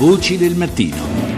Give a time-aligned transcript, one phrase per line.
[0.00, 1.29] Voci del mattino.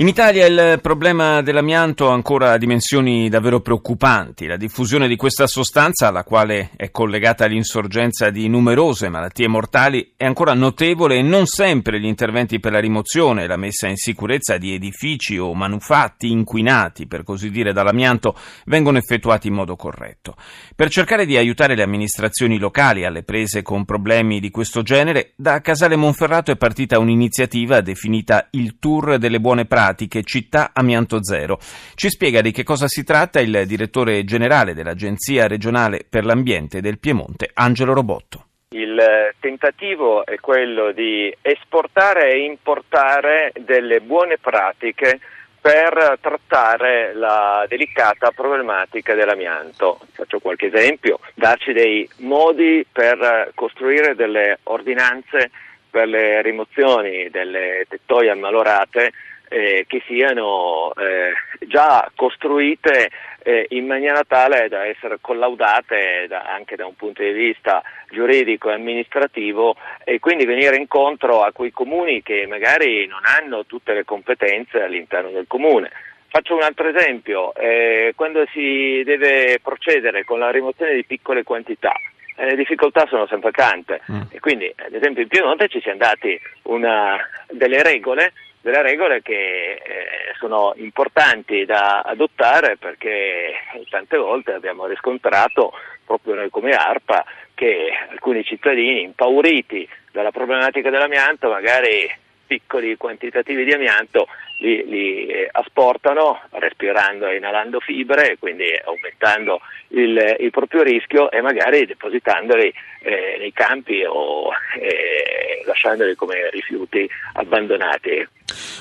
[0.00, 4.46] In Italia il problema dell'amianto ha ancora dimensioni davvero preoccupanti.
[4.46, 10.24] La diffusione di questa sostanza, alla quale è collegata l'insorgenza di numerose malattie mortali, è
[10.24, 14.56] ancora notevole e non sempre gli interventi per la rimozione e la messa in sicurezza
[14.56, 20.34] di edifici o manufatti inquinati, per così dire, dall'amianto vengono effettuati in modo corretto.
[20.74, 25.60] Per cercare di aiutare le amministrazioni locali alle prese con problemi di questo genere, da
[25.60, 31.58] Casale Monferrato è partita un'iniziativa definita il Tour delle buone pratiche pratiche Città Amianto Zero.
[31.94, 36.98] Ci spiega di che cosa si tratta il direttore generale dell'Agenzia regionale per l'ambiente del
[36.98, 38.44] Piemonte, Angelo Robotto.
[38.70, 39.00] Il
[39.40, 45.18] tentativo è quello di esportare e importare delle buone pratiche
[45.60, 49.98] per trattare la delicata problematica dell'amianto.
[50.12, 55.50] Faccio qualche esempio, darci dei modi per costruire delle ordinanze
[55.90, 59.10] per le rimozioni delle tettoie ammalorate
[59.50, 61.32] eh, che siano eh,
[61.66, 63.10] già costruite
[63.42, 68.70] eh, in maniera tale da essere collaudate da, anche da un punto di vista giuridico
[68.70, 74.04] e amministrativo e quindi venire incontro a quei comuni che magari non hanno tutte le
[74.04, 75.90] competenze all'interno del comune.
[76.28, 81.92] Faccio un altro esempio, eh, quando si deve procedere con la rimozione di piccole quantità,
[82.36, 84.20] eh, le difficoltà sono sempre tante mm.
[84.30, 89.72] e quindi ad esempio in Piemonte ci siamo dati una, delle regole delle regole che
[89.72, 93.54] eh, sono importanti da adottare perché
[93.88, 95.72] tante volte abbiamo riscontrato
[96.04, 102.10] proprio noi come ARPA che alcuni cittadini impauriti dalla problematica dell'amianto magari
[102.46, 104.26] piccoli quantitativi di amianto
[104.60, 111.40] li, li eh, asportano respirando e inalando fibre, quindi aumentando il, il proprio rischio e
[111.40, 118.26] magari depositandoli eh, nei campi o eh, lasciandoli come rifiuti abbandonati.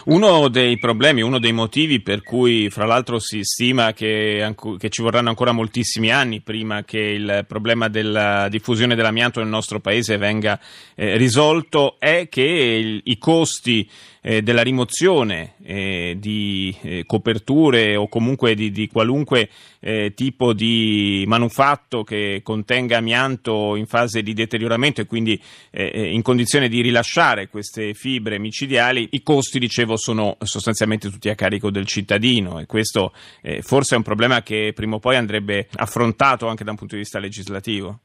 [0.06, 5.02] Uno dei problemi, uno dei motivi per cui fra l'altro si stima che, che, ci
[5.02, 10.60] vorranno ancora moltissimi anni prima che il problema della diffusione dell'amianto nel nostro paese venga
[10.96, 13.90] eh, risolto è che il, i costi
[14.22, 19.50] eh, della rimozione eh, di eh, coperture o comunque di, di qualunque
[19.80, 26.22] eh, tipo di manufatto che contenga amianto in fase di deterioramento e quindi eh, in
[26.22, 31.86] condizione di rilasciare queste fibre micidiali, i costi, dicevo, sono sostanzialmente tutti a carico del
[31.86, 33.14] cittadino e questo
[33.62, 37.02] forse è un problema che prima o poi andrebbe affrontato anche da un punto di
[37.02, 38.00] vista legislativo.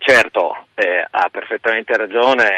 [0.00, 0.66] certo,
[1.10, 2.50] ha perfettamente ragione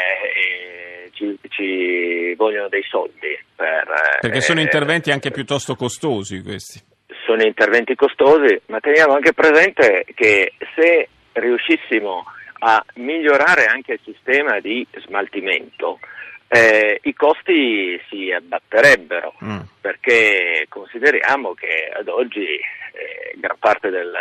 [1.17, 3.37] ci, ci vogliono dei soldi.
[3.55, 3.87] Per,
[4.21, 6.79] Perché sono eh, interventi anche piuttosto costosi questi.
[7.25, 12.23] Sono interventi costosi, ma teniamo anche presente che se riuscissimo
[12.59, 15.99] a migliorare anche il sistema di smaltimento,
[16.47, 19.59] eh, i costi si abbatterebbero mm.
[19.81, 24.13] perché consideriamo che ad oggi eh, gran parte del,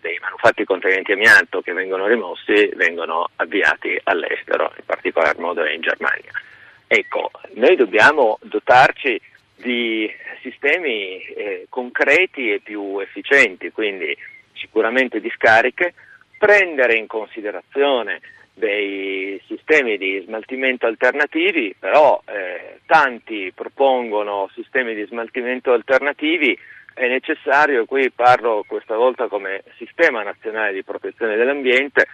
[0.00, 6.30] dei manufatti contenenti amianto che vengono rimossi vengono avviati all'estero, in particolar modo in Germania.
[6.86, 9.20] Ecco, noi dobbiamo dotarci
[9.56, 10.10] di
[10.42, 14.16] sistemi eh, concreti e più efficienti, quindi
[14.54, 15.94] sicuramente discariche,
[16.38, 18.20] prendere in considerazione
[18.54, 26.56] dei sistemi di smaltimento alternativi, però eh, tanti propongono sistemi di smaltimento alternativi
[26.94, 32.06] è necessario, qui parlo questa volta come sistema nazionale di protezione dell'ambiente,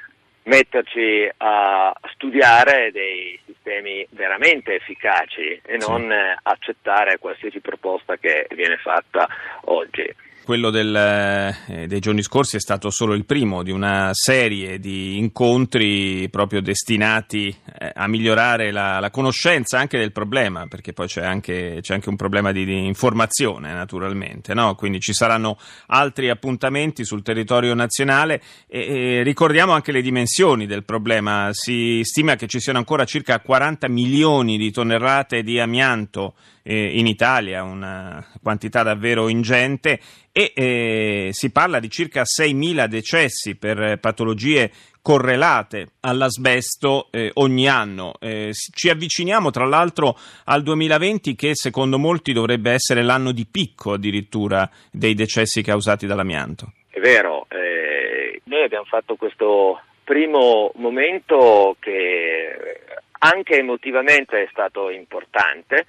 [0.45, 6.41] metterci a studiare dei sistemi veramente efficaci e non sì.
[6.43, 9.27] accettare qualsiasi proposta che viene fatta
[9.65, 10.09] oggi.
[10.47, 15.19] Quello del, eh, dei giorni scorsi è stato solo il primo di una serie di
[15.19, 21.25] incontri proprio destinati eh, a migliorare la, la, conoscenza anche del problema, perché poi c'è
[21.25, 24.77] anche, c'è anche un problema di, di informazione naturalmente, no?
[24.77, 25.59] quindi ci saranno
[25.89, 32.37] altri appuntamenti sul territorio nazionale e, e ricordiamo anche le dimensioni del problema, si stima
[32.37, 36.35] che ci siano ancora circa 40 milioni di tonnellate di amianto
[36.69, 40.01] eh, in Italia, una quantità davvero ingente
[40.33, 44.71] e eh, si parla di circa 6.000 decessi per patologie
[45.01, 48.15] correlate all'asbesto eh, ogni anno.
[48.19, 53.93] Eh, ci avviciniamo tra l'altro al 2020 che secondo molti dovrebbe essere l'anno di picco
[53.93, 56.73] addirittura dei decessi causati dall'amianto.
[56.91, 62.81] È vero, eh, noi abbiamo fatto questo primo momento che
[63.19, 65.87] anche emotivamente è stato importante,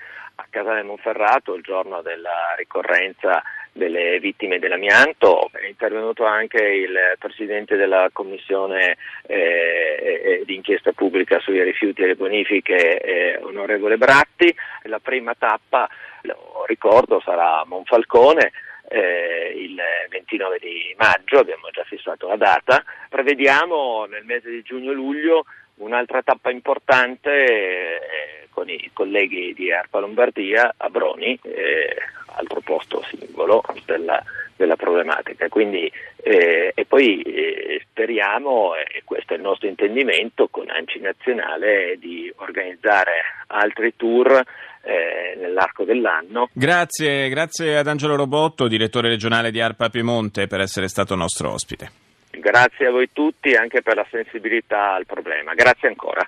[0.49, 3.41] Casale Monferrato il giorno della ricorrenza
[3.77, 5.49] delle vittime dell'amianto.
[5.51, 8.97] È intervenuto anche il Presidente della Commissione
[9.27, 14.53] eh, d'inchiesta pubblica sui rifiuti e le bonifiche, eh, onorevole Bratti.
[14.83, 15.88] La prima tappa,
[16.23, 18.51] lo ricordo, sarà Monfalcone.
[18.89, 19.77] Eh, il
[20.09, 25.43] 29 di maggio, abbiamo già fissato la data, prevediamo nel mese di giugno-luglio
[25.77, 31.95] un'altra tappa importante eh, con i colleghi di Arpa Lombardia a Broni, eh,
[32.38, 34.24] altro posto singolo della,
[34.56, 35.47] della problematica.
[35.47, 35.91] Quindi,
[36.24, 42.31] eh, e poi eh, speriamo, e questo è il nostro intendimento, con ANCI Nazionale di
[42.38, 44.44] organizzare altri tour
[44.81, 46.50] eh, nell'arco dell'anno.
[46.51, 52.06] Grazie, grazie ad Angelo Robotto, direttore regionale di ARPA Piemonte, per essere stato nostro ospite.
[52.49, 55.53] Grazie a voi tutti anche per la sensibilità al problema.
[55.53, 56.25] Grazie ancora.